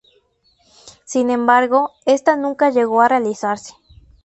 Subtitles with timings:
[1.05, 3.75] Sin embargo, está nunca llegó a realizarse.